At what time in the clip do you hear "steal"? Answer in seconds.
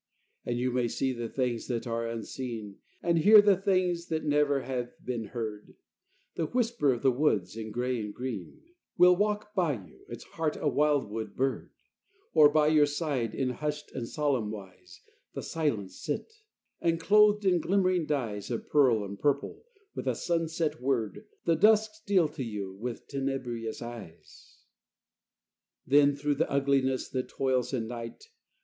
21.93-22.27